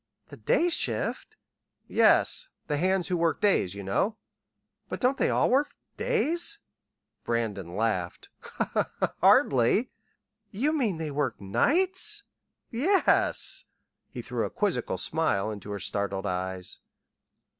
"The 0.29 0.37
day 0.37 0.69
shift?" 0.69 1.37
"Yes; 1.87 2.47
the 2.65 2.77
hands 2.77 3.09
who 3.09 3.17
work 3.17 3.39
days, 3.39 3.75
you 3.75 3.83
know." 3.83 4.17
"But 4.89 4.99
don't 4.99 5.15
they 5.19 5.29
all 5.29 5.47
work 5.51 5.75
days?" 5.95 6.57
Brandon 7.23 7.75
laughed. 7.75 8.29
"Hardly!" 9.19 9.91
"You 10.49 10.73
mean, 10.73 10.97
they 10.97 11.11
work 11.11 11.39
nights?" 11.39 12.23
"Yes." 12.71 13.65
He 14.09 14.23
threw 14.23 14.43
a 14.43 14.49
quizzical 14.49 14.97
smile 14.97 15.51
into 15.51 15.69
her 15.69 15.77
startled 15.77 16.25
eyes. 16.25 16.79